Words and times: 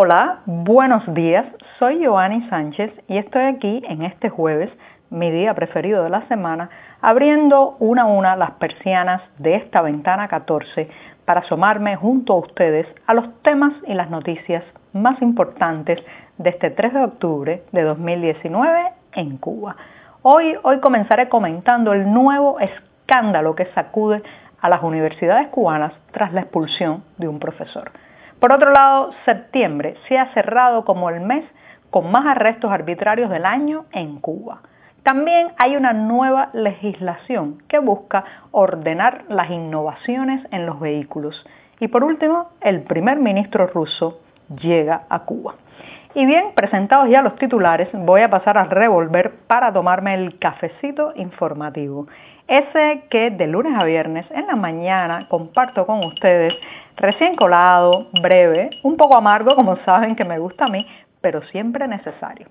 Hola, 0.00 0.42
buenos 0.46 1.02
días. 1.12 1.44
Soy 1.80 2.06
Joanny 2.06 2.48
Sánchez 2.48 2.92
y 3.08 3.18
estoy 3.18 3.42
aquí 3.42 3.82
en 3.84 4.04
este 4.04 4.28
jueves, 4.28 4.70
mi 5.10 5.28
día 5.32 5.54
preferido 5.54 6.04
de 6.04 6.08
la 6.08 6.24
semana, 6.28 6.70
abriendo 7.00 7.74
una 7.80 8.02
a 8.02 8.06
una 8.06 8.36
las 8.36 8.52
persianas 8.52 9.20
de 9.38 9.56
esta 9.56 9.82
ventana 9.82 10.28
14 10.28 10.88
para 11.24 11.40
asomarme 11.40 11.96
junto 11.96 12.34
a 12.34 12.36
ustedes 12.36 12.86
a 13.08 13.14
los 13.14 13.42
temas 13.42 13.72
y 13.88 13.94
las 13.94 14.08
noticias 14.08 14.62
más 14.92 15.20
importantes 15.20 15.98
de 16.36 16.50
este 16.50 16.70
3 16.70 16.94
de 16.94 17.02
octubre 17.02 17.62
de 17.72 17.82
2019 17.82 18.92
en 19.14 19.36
Cuba. 19.38 19.74
Hoy, 20.22 20.54
hoy 20.62 20.78
comenzaré 20.78 21.28
comentando 21.28 21.92
el 21.92 22.08
nuevo 22.12 22.60
escándalo 22.60 23.56
que 23.56 23.66
sacude 23.74 24.22
a 24.60 24.68
las 24.68 24.80
universidades 24.84 25.48
cubanas 25.48 25.92
tras 26.12 26.32
la 26.32 26.42
expulsión 26.42 27.02
de 27.16 27.26
un 27.26 27.40
profesor. 27.40 27.90
Por 28.40 28.52
otro 28.52 28.70
lado, 28.70 29.10
septiembre 29.24 29.96
se 30.06 30.16
ha 30.16 30.32
cerrado 30.32 30.84
como 30.84 31.10
el 31.10 31.20
mes 31.20 31.44
con 31.90 32.10
más 32.12 32.24
arrestos 32.26 32.70
arbitrarios 32.70 33.30
del 33.30 33.44
año 33.44 33.86
en 33.92 34.20
Cuba. 34.20 34.60
También 35.02 35.48
hay 35.56 35.74
una 35.74 35.92
nueva 35.92 36.50
legislación 36.52 37.62
que 37.66 37.78
busca 37.78 38.24
ordenar 38.52 39.24
las 39.28 39.50
innovaciones 39.50 40.46
en 40.52 40.66
los 40.66 40.78
vehículos. 40.78 41.44
Y 41.80 41.88
por 41.88 42.04
último, 42.04 42.50
el 42.60 42.82
primer 42.82 43.18
ministro 43.18 43.66
ruso 43.66 44.20
llega 44.60 45.02
a 45.08 45.20
Cuba. 45.20 45.54
Y 46.14 46.24
bien, 46.24 46.52
presentados 46.54 47.08
ya 47.10 47.22
los 47.22 47.36
titulares, 47.36 47.88
voy 47.92 48.22
a 48.22 48.30
pasar 48.30 48.56
a 48.56 48.64
revolver 48.64 49.32
para 49.46 49.72
tomarme 49.72 50.14
el 50.14 50.38
cafecito 50.38 51.12
informativo. 51.16 52.06
Ese 52.46 53.04
que 53.10 53.30
de 53.30 53.46
lunes 53.46 53.74
a 53.78 53.84
viernes 53.84 54.26
en 54.30 54.46
la 54.46 54.56
mañana 54.56 55.26
comparto 55.28 55.86
con 55.86 56.02
ustedes 56.04 56.54
recién 56.96 57.36
colado, 57.36 58.08
breve, 58.22 58.70
un 58.82 58.96
poco 58.96 59.16
amargo 59.16 59.54
como 59.54 59.76
saben 59.84 60.16
que 60.16 60.24
me 60.24 60.38
gusta 60.38 60.64
a 60.64 60.68
mí, 60.68 60.86
pero 61.20 61.42
siempre 61.42 61.86
necesario. 61.86 62.48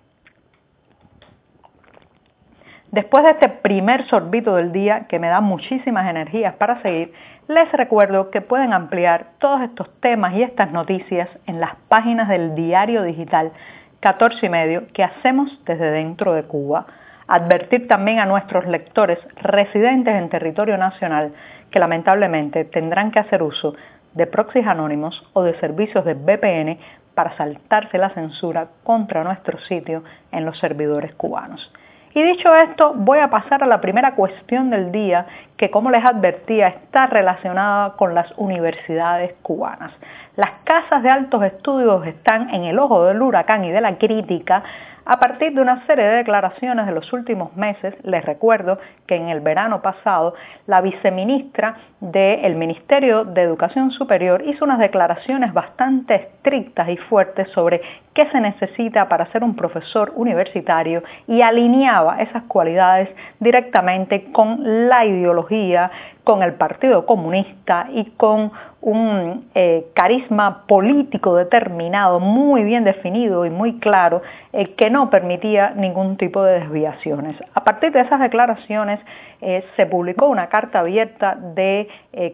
Después 2.91 3.25
de 3.25 3.31
este 3.31 3.49
primer 3.49 4.07
sorbito 4.07 4.55
del 4.55 4.71
día 4.71 5.07
que 5.09 5.19
me 5.19 5.27
da 5.27 5.41
muchísimas 5.41 6.09
energías 6.09 6.55
para 6.55 6.81
seguir, 6.81 7.11
les 7.49 7.69
recuerdo 7.73 8.31
que 8.31 8.39
pueden 8.39 8.71
ampliar 8.71 9.27
todos 9.39 9.61
estos 9.61 9.89
temas 9.99 10.33
y 10.33 10.43
estas 10.43 10.71
noticias 10.71 11.27
en 11.47 11.59
las 11.59 11.75
páginas 11.89 12.29
del 12.29 12.55
diario 12.55 13.03
digital 13.03 13.51
14 13.99 14.45
y 14.45 14.49
medio 14.49 14.87
que 14.93 15.03
hacemos 15.03 15.59
desde 15.65 15.91
dentro 15.91 16.33
de 16.33 16.43
Cuba. 16.43 16.85
Advertir 17.27 17.89
también 17.89 18.19
a 18.19 18.25
nuestros 18.25 18.65
lectores 18.65 19.19
residentes 19.35 20.15
en 20.15 20.29
territorio 20.29 20.77
nacional 20.77 21.33
que 21.71 21.79
lamentablemente 21.79 22.63
tendrán 22.63 23.11
que 23.11 23.19
hacer 23.19 23.43
uso 23.43 23.75
de 24.13 24.27
proxies 24.27 24.65
anónimos 24.65 25.27
o 25.33 25.43
de 25.43 25.59
servicios 25.59 26.05
de 26.05 26.13
VPN 26.13 26.79
para 27.13 27.35
saltarse 27.35 27.97
la 27.97 28.11
censura 28.11 28.69
contra 28.83 29.25
nuestro 29.25 29.59
sitio 29.59 30.03
en 30.31 30.45
los 30.45 30.57
servidores 30.59 31.13
cubanos. 31.15 31.69
Y 32.17 32.23
dicho 32.23 32.55
esto, 32.55 32.93
voy 32.95 33.19
a 33.19 33.29
pasar 33.29 33.61
a 33.61 33.67
la 33.67 33.79
primera 33.79 34.15
cuestión 34.15 34.71
del 34.71 34.91
día, 34.91 35.27
que 35.55 35.69
como 35.69 35.91
les 35.91 36.03
advertía, 36.03 36.69
está 36.69 37.05
relacionada 37.05 37.91
con 37.91 38.15
las 38.15 38.33
universidades 38.37 39.35
cubanas. 39.43 39.91
Las 40.35 40.49
casas 40.63 41.03
de 41.03 41.11
altos 41.11 41.43
estudios 41.43 42.07
están 42.07 42.49
en 42.55 42.63
el 42.63 42.79
ojo 42.79 43.05
del 43.05 43.21
huracán 43.21 43.65
y 43.65 43.71
de 43.71 43.81
la 43.81 43.99
crítica 43.99 44.63
a 45.09 45.19
partir 45.19 45.53
de 45.53 45.61
una 45.61 45.85
serie 45.87 46.03
de 46.03 46.17
declaraciones 46.17 46.85
de 46.85 46.91
los 46.91 47.13
últimos 47.13 47.55
meses, 47.55 47.95
les 48.03 48.25
recuerdo 48.25 48.77
que 49.07 49.15
en 49.15 49.29
el 49.29 49.39
verano 49.39 49.81
pasado 49.81 50.33
la 50.65 50.81
viceministra 50.81 51.77
del 52.01 52.55
Ministerio 52.55 53.23
de 53.23 53.41
Educación 53.41 53.91
Superior 53.91 54.43
hizo 54.45 54.65
unas 54.65 54.79
declaraciones 54.79 55.53
bastante 55.53 56.15
estrictas 56.15 56.89
y 56.89 56.97
fuertes 56.97 57.49
sobre 57.51 57.81
qué 58.13 58.27
se 58.31 58.41
necesita 58.41 59.07
para 59.07 59.31
ser 59.31 59.43
un 59.43 59.55
profesor 59.55 60.11
universitario 60.15 61.03
y 61.25 61.41
alineaba 61.41 62.19
esas 62.19 62.43
cualidades 62.43 63.07
directamente 63.39 64.31
con 64.33 64.89
la 64.89 65.05
ideología, 65.05 65.89
con 66.23 66.43
el 66.43 66.55
Partido 66.55 67.05
Comunista 67.05 67.87
y 67.93 68.05
con 68.17 68.51
un 68.81 69.49
eh, 69.53 69.87
carisma 69.93 70.65
político 70.67 71.35
determinado, 71.35 72.19
muy 72.19 72.63
bien 72.63 72.83
definido 72.83 73.45
y 73.45 73.49
muy 73.49 73.79
claro, 73.79 74.21
eh, 74.51 74.73
que 74.75 74.89
no 74.89 74.96
permitía 75.09 75.71
ningún 75.75 76.17
tipo 76.17 76.43
de 76.43 76.59
desviaciones. 76.59 77.35
A 77.53 77.63
partir 77.63 77.91
de 77.91 78.01
esas 78.01 78.19
declaraciones 78.19 78.99
eh, 79.41 79.63
se 79.75 79.85
publicó 79.85 80.27
una 80.27 80.47
carta 80.47 80.79
abierta 80.79 81.35
de 81.35 81.87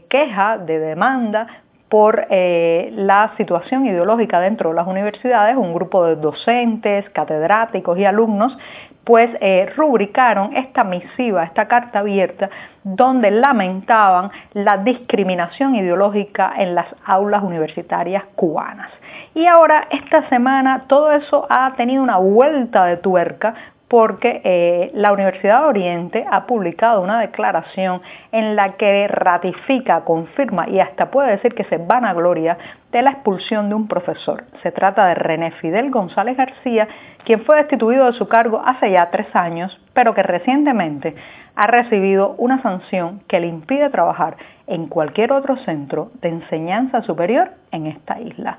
queja, 0.09 0.57
de 0.57 0.79
demanda 0.79 1.47
por 1.90 2.25
la 2.29 3.34
situación 3.38 3.85
ideológica 3.85 4.40
dentro 4.40 4.72
de 4.72 4.75
las 4.75 4.88
universidades, 4.88 5.56
un 5.56 5.75
grupo 5.75 6.03
de 6.06 6.16
docentes, 6.16 7.07
catedráticos 7.12 8.00
y 8.00 8.06
alumnos 8.06 8.57
pues 9.03 9.30
eh, 9.41 9.72
rubricaron 9.75 10.56
esta 10.56 10.84
misiva, 10.84 11.44
esta 11.44 11.68
carta 11.68 12.00
abierta, 12.00 12.50
donde 12.84 13.31
lamentaban 13.31 14.31
la 14.53 14.78
discriminación 14.78 15.75
ideológica 15.75 16.53
en 16.57 16.75
las 16.75 16.88
aulas 17.06 17.44
universitarias 17.44 18.24
cubanas. 18.35 18.91
Y 19.36 19.48
ahora, 19.48 19.88
esta 19.90 20.30
semana, 20.30 20.84
todo 20.88 21.12
eso 21.12 21.48
ha 21.50 21.74
tenido 21.76 22.04
una 22.04 22.18
vuelta 22.18 22.86
de 22.86 22.98
tuerca 22.98 23.56
porque 23.94 24.42
eh, 24.44 24.92
la 24.96 25.12
Universidad 25.12 25.62
de 25.62 25.68
Oriente 25.68 26.26
ha 26.32 26.48
publicado 26.48 27.02
una 27.02 27.20
declaración 27.20 28.02
en 28.32 28.56
la 28.56 28.74
que 28.74 29.08
ratifica, 29.08 30.02
confirma 30.02 30.68
y 30.68 30.80
hasta 30.80 31.12
puede 31.12 31.30
decir 31.30 31.54
que 31.54 31.64
se 31.66 31.78
van 31.78 32.04
a 32.04 32.14
gloria 32.14 32.58
de 32.92 33.04
la 33.04 33.12
expulsión 33.12 33.70
de 33.70 33.76
un 33.76 33.88
profesor. 33.88 34.46
Se 34.64 34.72
trata 34.72 35.06
de 35.06 35.14
René 35.14 35.52
Fidel 35.62 35.92
González 35.92 36.36
García, 36.36 36.88
quien 37.24 37.42
fue 37.46 37.58
destituido 37.58 38.08
de 38.08 38.14
su 38.14 38.28
cargo 38.28 38.64
hace 38.66 38.90
ya 38.90 39.12
tres 39.12 39.28
años, 39.36 39.80
pero 39.94 40.16
que 40.16 40.24
recientemente 40.24 41.16
ha 41.56 41.68
recibido 41.68 42.34
una 42.40 42.64
sanción 42.64 43.22
que 43.28 43.40
le 43.40 43.46
impide 43.46 43.92
trabajar 43.92 44.38
en 44.66 44.88
cualquier 44.88 45.32
otro 45.32 45.56
centro 45.58 46.10
de 46.20 46.30
enseñanza 46.30 47.04
superior 47.04 47.52
en 47.72 47.86
esta 47.86 48.20
isla. 48.20 48.58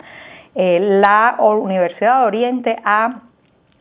Eh, 0.54 0.78
la 0.80 1.36
Universidad 1.38 2.20
de 2.20 2.26
Oriente 2.26 2.76
ha 2.84 3.20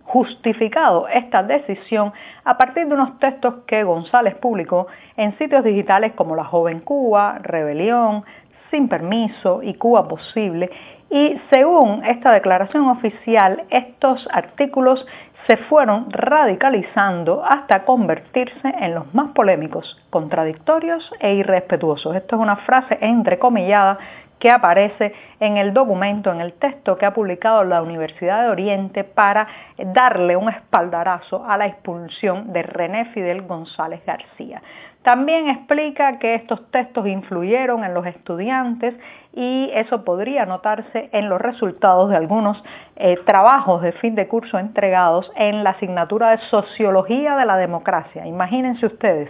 justificado 0.05 1.07
esta 1.07 1.43
decisión 1.43 2.11
a 2.43 2.57
partir 2.57 2.87
de 2.87 2.93
unos 2.93 3.19
textos 3.19 3.63
que 3.65 3.83
González 3.83 4.35
publicó 4.35 4.87
en 5.15 5.37
sitios 5.37 5.63
digitales 5.63 6.13
como 6.13 6.35
La 6.35 6.43
Joven 6.43 6.81
Cuba, 6.81 7.39
Rebelión, 7.41 8.23
Sin 8.69 8.89
Permiso 8.89 9.61
y 9.63 9.75
Cuba 9.75 10.07
Posible, 10.07 10.69
y 11.09 11.39
según 11.51 12.03
esta 12.05 12.31
declaración 12.31 12.87
oficial, 12.87 13.65
estos 13.69 14.27
artículos 14.31 15.05
se 15.45 15.57
fueron 15.57 16.09
radicalizando 16.09 17.43
hasta 17.45 17.85
convertirse 17.85 18.73
en 18.79 18.95
los 18.95 19.13
más 19.13 19.29
polémicos, 19.31 20.01
contradictorios 20.09 21.11
e 21.19 21.35
irrespetuosos. 21.35 22.15
Esto 22.15 22.37
es 22.37 22.41
una 22.41 22.55
frase 22.55 22.97
entrecomillada 22.99 23.99
que 24.43 24.51
aparece 24.51 25.13
en 25.39 25.55
el 25.55 25.73
documento, 25.73 26.29
en 26.29 26.41
el 26.41 26.51
texto 26.55 26.97
que 26.97 27.05
ha 27.05 27.13
publicado 27.13 27.63
la 27.63 27.81
Universidad 27.81 28.43
de 28.43 28.49
Oriente 28.49 29.05
para 29.05 29.47
darle 29.77 30.35
un 30.35 30.49
espaldarazo 30.49 31.45
a 31.47 31.57
la 31.57 31.65
expulsión 31.65 32.51
de 32.51 32.61
René 32.61 33.05
Fidel 33.13 33.43
González 33.43 34.01
García. 34.05 34.61
También 35.03 35.49
explica 35.49 36.17
que 36.17 36.35
estos 36.35 36.71
textos 36.71 37.05
influyeron 37.07 37.83
en 37.83 37.93
los 37.93 38.05
estudiantes 38.05 38.95
y 39.33 39.69
eso 39.73 40.05
podría 40.05 40.45
notarse 40.45 41.09
en 41.11 41.27
los 41.27 41.41
resultados 41.41 42.09
de 42.09 42.15
algunos 42.15 42.63
eh, 42.95 43.17
trabajos 43.25 43.81
de 43.81 43.91
fin 43.93 44.15
de 44.15 44.27
curso 44.27 44.59
entregados 44.59 45.29
en 45.35 45.63
la 45.63 45.71
asignatura 45.71 46.29
de 46.31 46.37
Sociología 46.49 47.35
de 47.35 47.45
la 47.45 47.57
Democracia. 47.57 48.25
Imagínense 48.27 48.85
ustedes, 48.85 49.29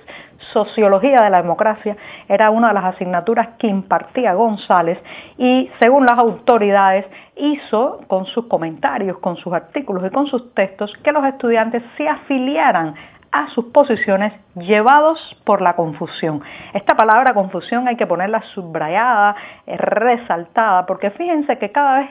Sociología 0.51 1.21
de 1.21 1.29
la 1.29 1.41
Democracia 1.41 1.95
era 2.27 2.51
una 2.51 2.67
de 2.67 2.73
las 2.73 2.83
asignaturas 2.95 3.49
que 3.57 3.67
impartía 3.67 4.33
González 4.33 4.99
y 5.37 5.71
según 5.79 6.05
las 6.05 6.19
autoridades 6.19 7.05
hizo 7.35 8.01
con 8.07 8.25
sus 8.25 8.45
comentarios, 8.47 9.17
con 9.19 9.37
sus 9.37 9.53
artículos 9.53 10.05
y 10.05 10.09
con 10.09 10.27
sus 10.27 10.53
textos 10.53 10.93
que 10.97 11.11
los 11.13 11.25
estudiantes 11.25 11.81
se 11.97 12.07
afiliaran 12.07 12.93
a 13.33 13.47
sus 13.49 13.65
posiciones 13.65 14.31
llevados 14.55 15.19
por 15.43 15.61
la 15.61 15.75
confusión. 15.75 16.43
Esta 16.73 16.95
palabra 16.95 17.33
confusión 17.33 17.87
hay 17.87 17.95
que 17.95 18.05
ponerla 18.05 18.43
subrayada, 18.53 19.35
eh, 19.65 19.75
resaltada, 19.75 20.85
porque 20.85 21.09
fíjense 21.09 21.57
que 21.57 21.71
cada 21.71 21.99
vez 21.99 22.09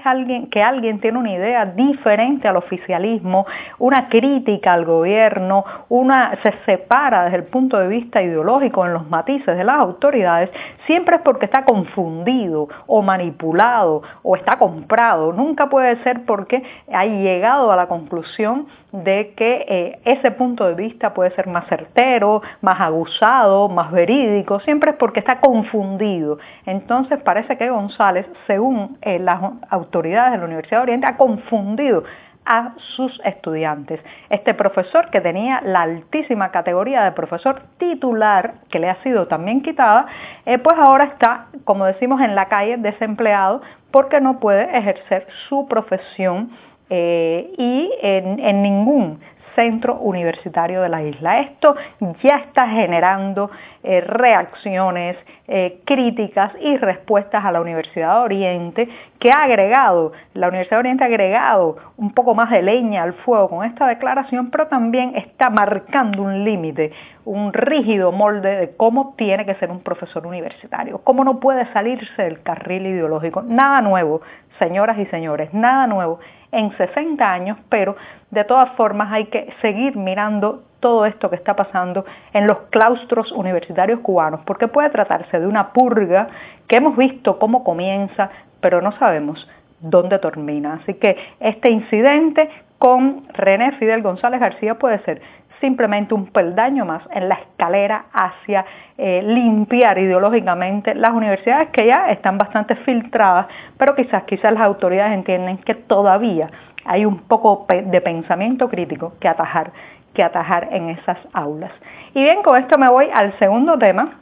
que 0.51 0.63
alguien 0.63 1.01
tiene 1.01 1.19
una 1.19 1.31
idea 1.31 1.65
diferente 1.65 2.49
al 2.49 2.57
oficialismo, 2.57 3.47
una 3.79 4.09
crítica 4.09 4.73
al 4.73 4.85
gobierno, 4.85 5.65
una, 5.89 6.37
se 6.43 6.53
separa 6.67 7.25
desde 7.25 7.37
el 7.37 7.45
punto 7.45 7.79
de 7.79 7.87
vista 7.87 8.21
ideológico 8.21 8.85
en 8.85 8.93
los 8.93 9.09
matices 9.09 9.57
de 9.57 9.63
las 9.63 9.77
autoridades, 9.77 10.51
siempre 10.87 11.17
es 11.17 11.23
porque 11.23 11.45
está 11.45 11.65
confundido 11.65 12.69
o 12.89 13.01
manipulado 13.01 14.03
o 14.25 14.35
está 14.35 14.59
comprado. 14.59 15.33
Nunca 15.33 15.69
puede 15.69 16.03
ser 16.03 16.25
porque 16.25 16.65
ha 16.93 17.05
llegado 17.07 17.71
a 17.71 17.77
la 17.77 17.87
conclusión 17.87 18.67
de 18.93 19.33
que 19.37 19.65
eh, 19.69 20.01
ese 20.05 20.33
punto 20.33 20.67
de 20.67 20.75
vista 20.75 21.12
puede 21.13 21.31
ser 21.35 21.47
más 21.47 21.67
certero 21.69 22.43
más 22.61 22.81
aguzado, 22.81 23.69
más 23.69 23.91
verídico, 23.91 24.61
siempre 24.61 24.93
es 24.93 24.97
porque 24.97 25.21
está 25.21 25.41
confundido. 25.41 26.39
Entonces 26.67 27.21
parece 27.23 27.57
que 27.57 27.71
González, 27.71 28.27
según 28.47 28.99
eh, 29.03 29.19
las 29.19 29.41
autoridades 29.71 30.33
de 30.33 30.39
la 30.39 30.45
Universidad 30.45 30.79
de 30.79 30.83
Oriente, 30.83 31.07
ha 31.07 31.17
confundido 31.17 32.05
a 32.45 32.73
sus 32.97 33.21
estudiantes. 33.25 34.01
Este 34.29 34.53
profesor 34.55 35.11
que 35.11 35.21
tenía 35.21 35.61
la 35.63 35.83
altísima 35.83 36.51
categoría 36.51 37.05
de 37.05 37.13
profesor 37.13 37.63
titular, 37.79 38.55
que 38.69 38.81
le 38.81 38.91
ha 38.91 39.01
sido 39.03 39.29
también 39.29 39.63
quitada, 39.63 40.07
eh, 40.45 40.59
pues 40.59 40.77
ahora 40.77 41.05
está, 41.05 41.47
como 41.65 41.85
decimos, 41.85 42.21
en 42.21 42.35
la 42.35 42.47
calle 42.47 42.77
desempleado 42.79 43.63
porque 43.93 44.21
no 44.21 44.41
puede 44.41 44.77
ejercer 44.77 45.27
su 45.49 45.69
profesión 45.69 46.51
eh, 46.91 47.53
y 47.57 47.91
en 48.03 48.63
ningún 48.63 49.21
centro 49.55 49.97
universitario 49.97 50.83
de 50.83 50.89
la 50.89 51.03
isla. 51.03 51.41
Esto 51.41 51.77
ya 52.23 52.37
está 52.37 52.69
generando 52.69 53.51
eh, 53.83 54.01
reacciones, 54.01 55.17
eh, 55.49 55.81
críticas 55.85 56.53
y 56.61 56.77
respuestas 56.77 57.45
a 57.45 57.51
la 57.51 57.61
Universidad 57.61 58.15
de 58.15 58.21
Oriente, 58.21 58.89
que 59.19 59.31
ha 59.31 59.43
agregado, 59.43 60.13
la 60.35 60.49
Universidad 60.49 60.77
de 60.77 60.81
Oriente 60.81 61.05
ha 61.05 61.09
agregado 61.09 61.77
un 61.97 62.13
poco 62.13 62.35
más 62.35 62.51
de 62.51 62.63
leña 62.63 63.03
al 63.03 63.15
fuego 63.15 63.49
con 63.49 63.67
esta 63.67 63.87
declaración, 63.87 64.51
pero 64.51 64.69
también 64.69 65.17
está 65.17 65.51
marcando 65.51 66.23
un 66.23 66.45
límite, 66.45 66.93
un 67.25 67.53
rígido 67.53 68.13
molde 68.13 68.57
de 68.57 68.77
cómo 68.77 69.15
tiene 69.17 69.45
que 69.45 69.55
ser 69.57 69.71
un 69.71 69.81
profesor 69.81 70.27
universitario, 70.27 71.01
cómo 71.03 71.25
no 71.25 71.41
puede 71.41 71.71
salirse 71.73 72.23
del 72.23 72.43
carril 72.43 72.87
ideológico. 72.87 73.43
Nada 73.43 73.81
nuevo, 73.81 74.23
señoras 74.63 74.97
y 74.97 75.07
señores, 75.07 75.53
nada 75.53 75.89
nuevo 75.89 76.21
en 76.53 76.71
60 76.77 77.33
años, 77.33 77.59
pero 77.69 77.97
de 78.31 78.45
todas 78.45 78.71
formas 78.77 79.11
hay 79.11 79.25
que 79.27 79.53
seguir 79.61 79.97
mirando 79.97 80.63
todo 80.79 81.05
esto 81.05 81.29
que 81.31 81.37
está 81.37 81.57
pasando 81.57 82.05
en 82.33 82.47
los 82.47 82.59
claustros 82.71 83.33
universitarios 83.33 84.01
cubanos, 84.01 84.41
porque 84.45 84.69
puede 84.69 84.91
tratarse 84.91 85.41
de 85.41 85.47
una 85.49 85.73
purga 85.73 86.29
que 86.69 86.77
hemos 86.77 86.97
visto 86.97 87.41
cómo 87.41 87.65
comienza, 87.65 88.31
pero 88.61 88.81
no 88.81 88.93
sabemos 88.93 89.49
dónde 89.81 90.19
termina. 90.21 90.75
Así 90.75 90.95
que 90.95 91.17
este 91.41 91.69
incidente 91.71 92.49
con 92.79 93.25
René 93.33 93.73
Fidel 93.79 94.03
González 94.03 94.41
García 94.41 94.77
puede 94.77 95.01
ser 95.01 95.23
simplemente 95.63 96.13
un 96.13 96.27
peldaño 96.27 96.85
más 96.85 97.03
en 97.13 97.31
la 97.31 97.37
escalera 97.37 98.07
hacia 98.13 98.67
eh, 98.99 99.23
limpiar 99.23 99.97
ideológicamente 99.97 100.95
las 100.95 101.15
universidades 101.15 101.71
que 101.71 101.87
ya 101.87 102.11
están 102.11 102.37
bastante 102.37 102.75
filtradas, 102.77 103.47
pero 103.79 103.95
quizás, 103.95 104.25
quizás 104.25 104.53
las 104.53 104.63
autoridades 104.63 105.15
entienden 105.15 105.57
que 105.59 105.75
todavía 105.75 106.51
hay 106.85 107.07
un 107.07 107.21
poco 107.21 107.65
de 107.69 108.01
pensamiento 108.01 108.69
crítico 108.69 109.15
que 109.21 109.29
atajar, 109.29 109.71
que 110.13 110.23
atajar 110.23 110.69
en 110.73 110.91
esas 110.91 111.19
aulas. 111.33 111.71
Y 112.13 112.23
bien, 112.23 112.43
con 112.43 112.61
esto 112.61 112.77
me 112.77 112.91
voy 112.91 113.09
al 113.15 113.39
segundo 113.39 113.79
tema 113.79 114.19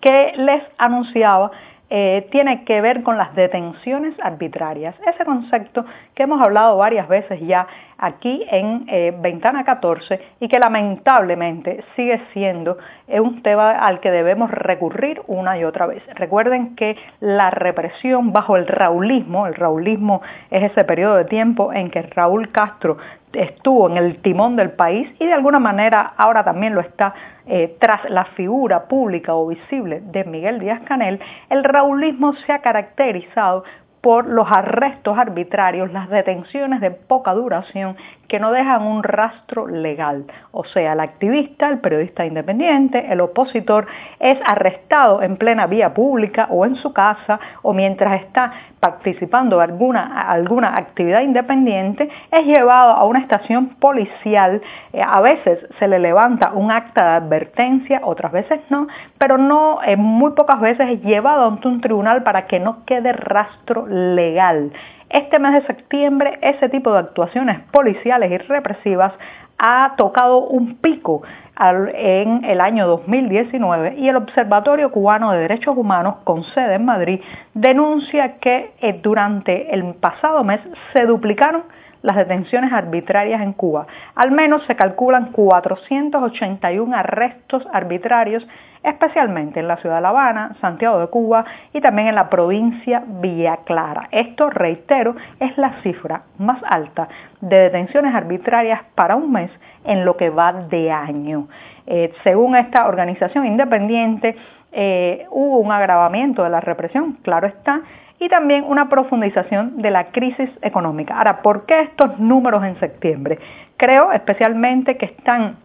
que 0.00 0.32
les 0.36 0.62
anunciaba 0.78 1.50
eh, 1.88 2.26
tiene 2.32 2.64
que 2.64 2.80
ver 2.80 3.04
con 3.04 3.16
las 3.16 3.34
detenciones 3.36 4.14
arbitrarias. 4.20 4.94
Ese 5.06 5.24
concepto 5.24 5.84
que 6.14 6.24
hemos 6.24 6.40
hablado 6.40 6.76
varias 6.76 7.06
veces 7.06 7.40
ya 7.40 7.66
aquí 7.98 8.44
en 8.50 8.86
eh, 8.88 9.14
Ventana 9.16 9.64
14 9.64 10.20
y 10.40 10.48
que 10.48 10.58
lamentablemente 10.58 11.84
sigue 11.94 12.20
siendo 12.32 12.76
eh, 13.06 13.20
un 13.20 13.40
tema 13.42 13.70
al 13.70 14.00
que 14.00 14.10
debemos 14.10 14.50
recurrir 14.50 15.22
una 15.28 15.58
y 15.58 15.64
otra 15.64 15.86
vez. 15.86 16.02
Recuerden 16.14 16.74
que 16.74 16.96
la 17.20 17.50
represión 17.50 18.32
bajo 18.32 18.56
el 18.56 18.66
raulismo, 18.66 19.46
el 19.46 19.54
raulismo 19.54 20.22
es 20.50 20.64
ese 20.70 20.82
periodo 20.82 21.14
de 21.16 21.24
tiempo 21.26 21.72
en 21.72 21.90
que 21.90 22.02
Raúl 22.02 22.50
Castro 22.50 22.98
estuvo 23.32 23.88
en 23.88 23.96
el 23.96 24.16
timón 24.22 24.56
del 24.56 24.70
país 24.70 25.08
y 25.20 25.26
de 25.26 25.34
alguna 25.34 25.58
manera 25.58 26.14
ahora 26.16 26.42
también 26.42 26.74
lo 26.74 26.80
está 26.80 27.14
eh, 27.46 27.76
tras 27.78 28.08
la 28.10 28.24
figura 28.24 28.88
pública 28.88 29.34
o 29.34 29.46
visible 29.46 30.00
de 30.00 30.24
Miguel 30.24 30.58
Díaz 30.58 30.82
Canel, 30.82 31.20
el 31.48 31.64
raulismo 31.64 32.34
se 32.34 32.52
ha 32.52 32.60
caracterizado 32.60 33.64
por 34.00 34.26
los 34.26 34.46
arrestos 34.50 35.18
arbitrarios, 35.18 35.92
las 35.92 36.08
detenciones 36.08 36.80
de 36.80 36.92
poca 36.92 37.34
duración 37.34 37.96
que 38.28 38.38
no 38.38 38.52
dejan 38.52 38.82
un 38.82 39.02
rastro 39.02 39.66
legal. 39.66 40.24
O 40.52 40.64
sea, 40.64 40.92
el 40.92 41.00
activista, 41.00 41.68
el 41.68 41.78
periodista 41.78 42.24
independiente, 42.24 43.06
el 43.10 43.20
opositor 43.20 43.86
es 44.20 44.38
arrestado 44.44 45.22
en 45.22 45.36
plena 45.36 45.66
vía 45.66 45.94
pública 45.94 46.48
o 46.50 46.64
en 46.64 46.76
su 46.76 46.92
casa 46.92 47.38
o 47.62 47.72
mientras 47.72 48.22
está 48.22 48.52
participando 48.80 49.58
de 49.58 49.64
alguna, 49.64 50.22
alguna 50.30 50.76
actividad 50.76 51.22
independiente, 51.22 52.08
es 52.30 52.46
llevado 52.46 52.92
a 52.92 53.04
una 53.04 53.20
estación 53.20 53.70
policial. 53.80 54.60
Eh, 54.92 55.02
a 55.02 55.20
veces 55.20 55.58
se 55.78 55.88
le 55.88 55.98
levanta 55.98 56.52
un 56.52 56.70
acta 56.70 57.02
de 57.02 57.16
advertencia, 57.24 58.00
otras 58.04 58.32
veces 58.32 58.60
no, 58.70 58.86
pero 59.18 59.38
no, 59.38 59.80
muy 59.96 60.32
pocas 60.32 60.60
veces 60.60 60.88
es 60.88 61.02
llevado 61.02 61.48
ante 61.48 61.68
un 61.68 61.80
tribunal 61.80 62.22
para 62.22 62.46
que 62.46 62.60
no 62.60 62.84
quede 62.84 63.12
rastro 63.12 63.86
legal. 63.86 64.72
Este 65.08 65.38
mes 65.38 65.54
de 65.54 65.66
septiembre 65.66 66.38
ese 66.42 66.68
tipo 66.68 66.92
de 66.92 66.98
actuaciones 66.98 67.60
policiales 67.70 68.30
y 68.30 68.38
represivas 68.38 69.12
ha 69.58 69.94
tocado 69.96 70.38
un 70.38 70.76
pico 70.76 71.22
en 71.58 72.44
el 72.44 72.60
año 72.60 72.86
2019 72.86 73.94
y 73.96 74.08
el 74.08 74.16
Observatorio 74.16 74.90
Cubano 74.90 75.32
de 75.32 75.38
Derechos 75.38 75.74
Humanos 75.76 76.16
con 76.24 76.42
sede 76.44 76.74
en 76.74 76.84
Madrid 76.84 77.20
denuncia 77.54 78.36
que 78.38 78.72
eh, 78.80 79.00
durante 79.02 79.72
el 79.72 79.94
pasado 79.94 80.44
mes 80.44 80.60
se 80.92 81.06
duplicaron 81.06 81.62
las 82.06 82.14
detenciones 82.14 82.72
arbitrarias 82.72 83.42
en 83.42 83.52
Cuba. 83.52 83.88
Al 84.14 84.30
menos 84.30 84.64
se 84.66 84.76
calculan 84.76 85.32
481 85.32 86.96
arrestos 86.96 87.66
arbitrarios 87.72 88.46
especialmente 88.84 89.58
en 89.58 89.66
la 89.66 89.78
ciudad 89.78 89.96
de 89.96 90.02
La 90.02 90.10
Habana, 90.10 90.54
Santiago 90.60 91.00
de 91.00 91.08
Cuba 91.08 91.44
y 91.72 91.80
también 91.80 92.06
en 92.06 92.14
la 92.14 92.30
provincia 92.30 93.02
Villa 93.04 93.58
Clara. 93.64 94.06
Esto, 94.12 94.48
reitero, 94.48 95.16
es 95.40 95.58
la 95.58 95.82
cifra 95.82 96.22
más 96.38 96.62
alta 96.62 97.08
de 97.40 97.56
detenciones 97.56 98.14
arbitrarias 98.14 98.82
para 98.94 99.16
un 99.16 99.32
mes 99.32 99.50
en 99.84 100.04
lo 100.04 100.16
que 100.16 100.30
va 100.30 100.52
de 100.52 100.92
año. 100.92 101.48
Eh, 101.88 102.12
según 102.22 102.54
esta 102.54 102.86
organización 102.86 103.46
independiente, 103.46 104.36
eh, 104.70 105.26
hubo 105.30 105.58
un 105.58 105.72
agravamiento 105.72 106.44
de 106.44 106.50
la 106.50 106.60
represión, 106.60 107.14
claro 107.22 107.48
está, 107.48 107.80
y 108.18 108.28
también 108.28 108.64
una 108.66 108.88
profundización 108.88 109.82
de 109.82 109.90
la 109.90 110.06
crisis 110.12 110.50
económica. 110.62 111.16
Ahora, 111.16 111.42
¿por 111.42 111.66
qué 111.66 111.80
estos 111.80 112.18
números 112.18 112.64
en 112.64 112.78
septiembre? 112.80 113.38
Creo 113.76 114.12
especialmente 114.12 114.96
que 114.96 115.06
están 115.06 115.56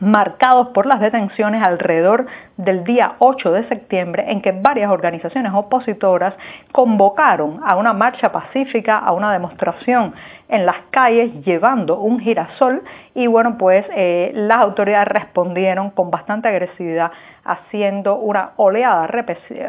marcados 0.00 0.68
por 0.68 0.86
las 0.86 1.00
detenciones 1.00 1.62
alrededor 1.62 2.26
del 2.56 2.84
día 2.84 3.14
8 3.18 3.52
de 3.52 3.68
septiembre 3.68 4.24
en 4.28 4.42
que 4.42 4.52
varias 4.52 4.90
organizaciones 4.90 5.52
opositoras 5.54 6.34
convocaron 6.72 7.60
a 7.64 7.76
una 7.76 7.92
marcha 7.92 8.32
pacífica, 8.32 8.98
a 8.98 9.12
una 9.12 9.32
demostración 9.32 10.14
en 10.48 10.66
las 10.66 10.76
calles 10.90 11.44
llevando 11.44 11.98
un 11.98 12.20
girasol 12.20 12.82
y 13.14 13.26
bueno 13.26 13.56
pues 13.58 13.86
eh, 13.94 14.32
las 14.34 14.58
autoridades 14.58 15.08
respondieron 15.08 15.90
con 15.90 16.10
bastante 16.10 16.48
agresividad 16.48 17.12
haciendo 17.44 18.16
una 18.16 18.52
oleada 18.56 19.08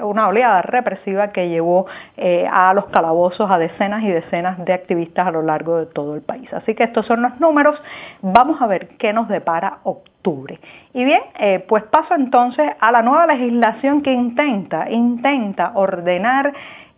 una 0.03 0.27
oleada 0.27 0.61
represiva 0.61 1.31
que 1.31 1.49
llevó 1.49 1.85
eh, 2.17 2.47
a 2.51 2.73
los 2.73 2.85
calabozos 2.87 3.49
a 3.51 3.57
decenas 3.57 4.03
y 4.03 4.07
decenas 4.07 4.63
de 4.63 4.73
activistas 4.73 5.27
a 5.27 5.31
lo 5.31 5.41
largo 5.41 5.77
de 5.77 5.85
todo 5.87 6.15
el 6.15 6.21
país. 6.21 6.51
Así 6.53 6.73
que 6.73 6.83
estos 6.83 7.05
son 7.05 7.21
los 7.21 7.39
números, 7.39 7.81
vamos 8.21 8.61
a 8.61 8.67
ver 8.67 8.89
qué 8.97 9.13
nos 9.13 9.27
depara 9.27 9.79
octubre. 9.83 10.59
Y 10.93 11.03
bien, 11.03 11.21
eh, 11.39 11.63
pues 11.67 11.83
paso 11.83 12.15
entonces 12.15 12.71
a 12.79 12.91
la 12.91 13.01
nueva 13.01 13.27
legislación 13.27 14.01
que 14.01 14.11
intenta, 14.11 14.89
intenta 14.89 15.71
ordenar 15.75 16.53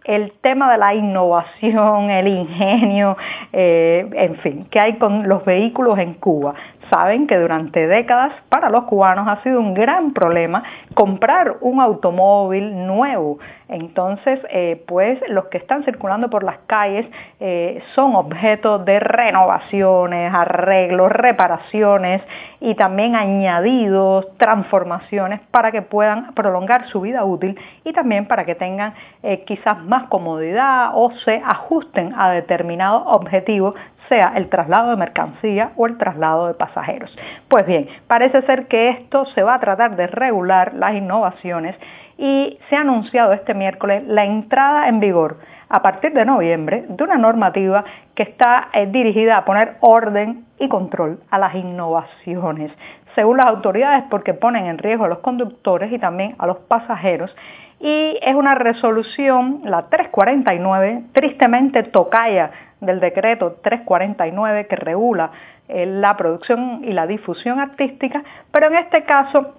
el 0.08 0.32
tema 0.42 0.72
de 0.72 0.78
la 0.78 0.96
innovación, 0.96 2.10
el 2.10 2.28
ingenio, 2.28 3.18
eh, 3.54 4.10
en 4.14 4.36
fin, 4.38 4.66
que 4.72 4.80
hay 4.80 4.94
con 4.94 5.28
los 5.28 5.44
vehículos 5.46 6.00
en 6.00 6.14
Cuba. 6.16 6.56
Saben 6.90 7.28
que 7.28 7.38
durante 7.38 7.86
décadas 7.86 8.32
para 8.50 8.70
los 8.70 8.86
cubanos 8.86 9.28
ha 9.28 9.44
sido 9.44 9.60
un 9.60 9.74
gran 9.74 10.14
problema 10.14 10.64
comprar 10.94 11.58
un 11.62 11.82
automóvil 11.82 12.86
nuevo. 12.88 13.40
Entonces, 13.70 14.40
eh, 14.50 14.82
pues 14.88 15.20
los 15.28 15.46
que 15.46 15.58
están 15.58 15.84
circulando 15.84 16.30
por 16.30 16.44
las 16.44 16.60
calles 16.68 17.06
eh, 17.42 17.84
son 17.96 18.16
objeto 18.16 18.80
de 18.80 19.00
renovaciones, 19.00 20.34
arreglos, 20.34 21.12
reparaciones 21.12 22.22
y 22.62 22.76
también 22.76 23.16
añadidos, 23.16 24.26
transformaciones 24.38 25.42
para 25.52 25.72
que 25.72 25.82
puedan 25.82 26.34
prolongar 26.34 26.88
su 26.88 27.02
vida 27.02 27.26
útil 27.26 27.60
y 27.84 27.92
también 27.92 28.28
para 28.28 28.46
que 28.46 28.56
tengan 28.56 28.94
eh, 29.24 29.44
quizás 29.46 29.84
más 29.84 30.06
comodidad 30.06 30.92
o 30.94 31.12
se 31.26 31.42
ajusten 31.46 32.14
a 32.18 32.32
determinados 32.32 33.04
objetivos 33.06 33.76
sea 34.10 34.34
el 34.36 34.50
traslado 34.50 34.92
de 34.92 34.98
mercancía 34.98 35.72
o 35.76 35.88
el 35.88 35.98
traslado 35.98 36.48
de 36.48 36.54
pasajeros. 36.54 37.16
Pues 37.48 37.66
bien, 37.66 37.88
parece 38.08 38.42
ser 38.44 38.68
que 38.68 38.90
esto 38.90 39.26
se 39.28 39.44
va 39.44 39.56
a 39.56 39.60
tratar 39.60 39.96
de 39.96 40.08
regular 40.08 40.74
las 40.74 40.96
innovaciones 40.96 41.76
y 42.18 42.58
se 42.70 42.76
ha 42.76 42.82
anunciado 42.82 43.34
este 43.34 43.54
miércoles 43.54 44.04
la 44.08 44.26
entrada 44.26 44.88
en 44.88 45.00
vigor 45.00 45.38
a 45.70 45.82
partir 45.82 46.14
de 46.14 46.26
noviembre 46.26 46.86
de 46.88 47.04
una 47.04 47.18
normativa 47.18 47.84
que 48.16 48.24
está 48.24 48.70
eh, 48.74 48.88
dirigida 48.88 49.38
a 49.38 49.46
poner 49.46 49.76
orden 49.82 50.46
y 50.60 50.70
control 50.70 51.20
a 51.30 51.38
las 51.38 51.54
innovaciones, 51.56 52.72
según 53.16 53.38
las 53.38 53.48
autoridades 53.48 54.06
porque 54.10 54.34
ponen 54.34 54.66
en 54.66 54.78
riesgo 54.78 55.06
a 55.06 55.10
los 55.10 55.20
conductores 55.20 55.92
y 55.92 56.00
también 56.00 56.36
a 56.40 56.48
los 56.48 56.58
pasajeros 56.60 57.36
y 57.80 58.18
es 58.22 58.36
una 58.36 58.56
resolución, 58.56 59.62
la 59.64 59.88
349, 59.90 61.04
tristemente 61.14 61.84
tocaya 61.84 62.50
del 62.82 63.00
decreto 63.00 63.58
349 63.62 64.68
que 64.68 64.76
regula 64.76 65.32
eh, 65.68 65.86
la 65.86 66.16
producción 66.16 66.82
y 66.84 66.92
la 66.92 67.08
difusión 67.08 67.60
artística, 67.60 68.24
pero 68.52 68.68
en 68.68 68.76
este 68.76 69.04
caso 69.04 69.56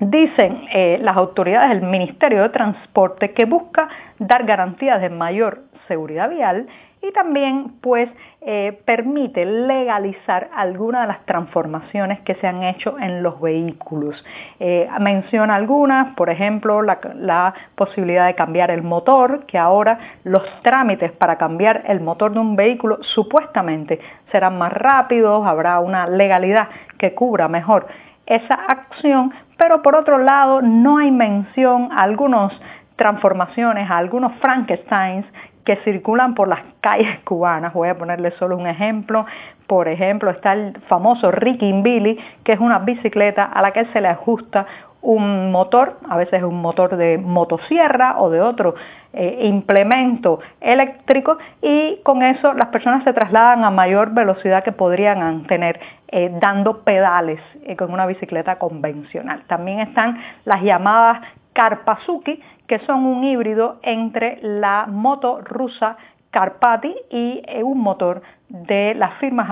dicen 0.00 0.66
eh, 0.72 0.98
las 1.00 1.16
autoridades 1.16 1.80
del 1.80 1.88
Ministerio 1.88 2.42
de 2.42 2.48
Transporte 2.50 3.32
que 3.32 3.44
busca 3.44 3.88
dar 4.18 4.44
garantías 4.44 5.00
de 5.00 5.10
mayor 5.10 5.62
seguridad 5.86 6.30
vial 6.30 6.66
y 7.00 7.12
también 7.12 7.74
pues 7.80 8.10
eh, 8.40 8.80
permite 8.84 9.44
legalizar 9.44 10.48
algunas 10.54 11.02
de 11.02 11.08
las 11.08 11.24
transformaciones 11.26 12.20
que 12.20 12.34
se 12.36 12.46
han 12.46 12.62
hecho 12.64 12.98
en 12.98 13.22
los 13.22 13.40
vehículos. 13.40 14.24
Eh, 14.58 14.88
menciona 15.00 15.54
algunas, 15.54 16.14
por 16.16 16.28
ejemplo, 16.28 16.82
la, 16.82 16.98
la, 17.14 17.54
posibilidad 17.76 18.26
de 18.26 18.34
cambiar 18.34 18.70
el 18.70 18.82
motor, 18.82 19.46
que 19.46 19.58
ahora 19.58 19.98
los 20.24 20.42
trámites 20.62 21.12
para 21.12 21.38
cambiar 21.38 21.84
el 21.86 22.00
motor 22.00 22.32
de 22.32 22.40
un 22.40 22.56
vehículo 22.56 22.98
supuestamente 23.02 24.00
serán 24.32 24.58
más 24.58 24.72
rápidos, 24.72 25.46
habrá 25.46 25.78
una 25.78 26.08
legalidad 26.08 26.68
que 26.98 27.14
cubra 27.14 27.46
mejor 27.48 27.86
esa 28.28 28.54
acción, 28.54 29.32
pero 29.56 29.82
por 29.82 29.96
otro 29.96 30.18
lado 30.18 30.60
no 30.62 30.98
hay 30.98 31.10
mención 31.10 31.90
a 31.90 32.02
algunas 32.02 32.52
transformaciones, 32.96 33.90
a 33.90 33.96
algunos 33.96 34.32
Frankensteins 34.34 35.24
que 35.64 35.76
circulan 35.84 36.34
por 36.34 36.48
las 36.48 36.60
calles 36.80 37.18
cubanas. 37.24 37.72
Voy 37.72 37.88
a 37.88 37.98
ponerle 37.98 38.30
solo 38.32 38.56
un 38.56 38.66
ejemplo. 38.66 39.26
Por 39.66 39.88
ejemplo, 39.88 40.30
está 40.30 40.52
el 40.52 40.78
famoso 40.88 41.30
Ricky 41.30 41.72
Billy, 41.82 42.18
que 42.44 42.52
es 42.52 42.60
una 42.60 42.78
bicicleta 42.78 43.44
a 43.44 43.60
la 43.62 43.72
que 43.72 43.84
se 43.86 44.00
le 44.00 44.08
ajusta 44.08 44.66
un 45.00 45.52
motor, 45.52 45.98
a 46.08 46.16
veces 46.16 46.42
un 46.42 46.60
motor 46.60 46.96
de 46.96 47.18
motosierra 47.18 48.18
o 48.18 48.30
de 48.30 48.40
otro 48.40 48.74
eh, 49.12 49.46
implemento 49.46 50.40
eléctrico 50.60 51.38
y 51.62 52.00
con 52.02 52.22
eso 52.22 52.52
las 52.52 52.68
personas 52.68 53.04
se 53.04 53.12
trasladan 53.12 53.64
a 53.64 53.70
mayor 53.70 54.12
velocidad 54.12 54.64
que 54.64 54.72
podrían 54.72 55.44
tener 55.46 55.80
eh, 56.08 56.30
dando 56.40 56.80
pedales 56.80 57.40
eh, 57.62 57.76
con 57.76 57.92
una 57.92 58.06
bicicleta 58.06 58.58
convencional. 58.58 59.44
También 59.46 59.80
están 59.80 60.20
las 60.44 60.62
llamadas 60.62 61.22
Karpazuki, 61.52 62.42
que 62.66 62.80
son 62.80 63.06
un 63.06 63.24
híbrido 63.24 63.78
entre 63.82 64.38
la 64.42 64.86
moto 64.86 65.40
rusa 65.42 65.96
Karpati 66.38 66.94
y 67.10 67.42
un 67.64 67.80
motor 67.80 68.22
de 68.48 68.94
la 68.94 69.08
firma 69.18 69.44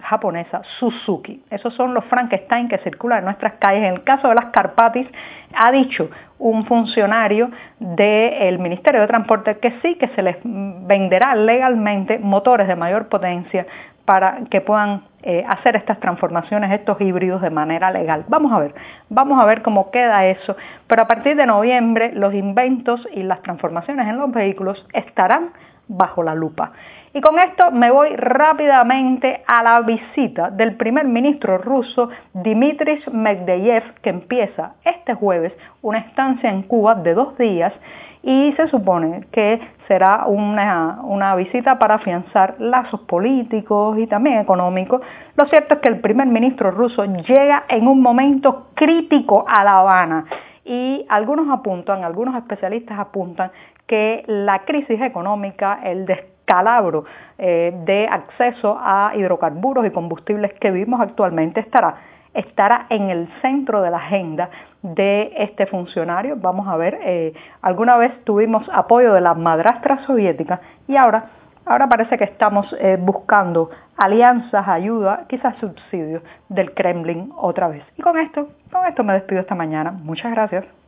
japonesa 0.00 0.62
Suzuki. 0.78 1.42
Esos 1.50 1.74
son 1.74 1.92
los 1.92 2.06
Frankenstein 2.06 2.70
que 2.70 2.78
circulan 2.78 3.18
en 3.18 3.26
nuestras 3.26 3.52
calles. 3.58 3.82
En 3.82 3.92
el 3.92 4.02
caso 4.02 4.28
de 4.30 4.34
las 4.34 4.46
Karpatis, 4.46 5.06
ha 5.54 5.70
dicho 5.70 6.08
un 6.38 6.64
funcionario 6.64 7.50
del 7.78 8.58
Ministerio 8.60 9.02
de 9.02 9.08
Transporte 9.08 9.58
que 9.58 9.72
sí 9.82 9.96
que 9.96 10.08
se 10.08 10.22
les 10.22 10.38
venderá 10.42 11.34
legalmente 11.34 12.18
motores 12.18 12.66
de 12.66 12.76
mayor 12.76 13.08
potencia 13.08 13.66
para 14.06 14.38
que 14.50 14.62
puedan 14.62 15.02
eh, 15.22 15.44
hacer 15.46 15.76
estas 15.76 16.00
transformaciones, 16.00 16.72
estos 16.72 16.98
híbridos 16.98 17.42
de 17.42 17.50
manera 17.50 17.90
legal. 17.90 18.24
Vamos 18.28 18.52
a 18.52 18.58
ver, 18.58 18.74
vamos 19.10 19.38
a 19.38 19.44
ver 19.44 19.60
cómo 19.60 19.90
queda 19.90 20.24
eso. 20.24 20.56
Pero 20.86 21.02
a 21.02 21.06
partir 21.06 21.36
de 21.36 21.44
noviembre 21.44 22.12
los 22.14 22.32
inventos 22.32 23.06
y 23.12 23.22
las 23.22 23.42
transformaciones 23.42 24.08
en 24.08 24.16
los 24.16 24.32
vehículos 24.32 24.86
estarán 24.94 25.50
bajo 25.96 26.22
la 26.22 26.34
lupa. 26.34 26.72
Y 27.14 27.20
con 27.20 27.38
esto 27.38 27.70
me 27.70 27.90
voy 27.90 28.16
rápidamente 28.16 29.42
a 29.46 29.62
la 29.62 29.80
visita 29.82 30.50
del 30.50 30.76
primer 30.76 31.06
ministro 31.06 31.58
ruso 31.58 32.08
Dmitry 32.32 33.02
Medvedev, 33.12 33.82
que 34.00 34.10
empieza 34.10 34.72
este 34.84 35.14
jueves 35.14 35.52
una 35.82 35.98
estancia 35.98 36.48
en 36.48 36.62
Cuba 36.62 36.94
de 36.94 37.12
dos 37.12 37.36
días 37.36 37.74
y 38.22 38.52
se 38.56 38.68
supone 38.68 39.26
que 39.32 39.60
será 39.88 40.24
una, 40.26 41.00
una, 41.02 41.34
visita 41.34 41.78
para 41.78 41.96
afianzar 41.96 42.54
lazos 42.58 43.00
políticos 43.00 43.98
y 43.98 44.06
también 44.06 44.38
económicos. 44.38 45.02
Lo 45.36 45.46
cierto 45.46 45.74
es 45.74 45.80
que 45.80 45.88
el 45.88 46.00
primer 46.00 46.28
ministro 46.28 46.70
ruso 46.70 47.04
llega 47.04 47.64
en 47.68 47.88
un 47.88 48.00
momento 48.00 48.68
crítico 48.74 49.44
a 49.48 49.64
La 49.64 49.80
Habana 49.80 50.24
y 50.64 51.04
algunos 51.08 51.48
apuntan, 51.50 52.04
algunos 52.04 52.36
especialistas 52.36 52.98
apuntan 52.98 53.50
que 53.86 54.24
la 54.26 54.60
crisis 54.60 55.00
económica, 55.00 55.80
el 55.84 56.06
descalabro 56.06 57.04
eh, 57.38 57.72
de 57.84 58.06
acceso 58.08 58.78
a 58.80 59.12
hidrocarburos 59.16 59.86
y 59.86 59.90
combustibles 59.90 60.52
que 60.54 60.70
vivimos 60.70 61.00
actualmente 61.00 61.60
estará 61.60 61.96
estará 62.34 62.86
en 62.88 63.10
el 63.10 63.28
centro 63.42 63.82
de 63.82 63.90
la 63.90 63.98
agenda 63.98 64.50
de 64.82 65.32
este 65.36 65.66
funcionario. 65.66 66.36
Vamos 66.36 66.66
a 66.66 66.76
ver, 66.76 66.98
eh, 67.02 67.34
alguna 67.60 67.96
vez 67.96 68.24
tuvimos 68.24 68.66
apoyo 68.72 69.12
de 69.12 69.20
la 69.20 69.34
madrastra 69.34 70.04
soviética 70.06 70.60
y 70.88 70.96
ahora, 70.96 71.26
ahora 71.66 71.88
parece 71.88 72.18
que 72.18 72.24
estamos 72.24 72.74
eh, 72.78 72.96
buscando 73.00 73.70
alianzas, 73.96 74.66
ayuda, 74.66 75.26
quizás 75.28 75.56
subsidios 75.56 76.22
del 76.48 76.72
Kremlin 76.74 77.32
otra 77.36 77.68
vez. 77.68 77.84
Y 77.96 78.02
con 78.02 78.18
esto, 78.18 78.48
con 78.70 78.86
esto 78.86 79.04
me 79.04 79.14
despido 79.14 79.40
esta 79.40 79.54
mañana. 79.54 79.90
Muchas 79.92 80.32
gracias. 80.32 80.81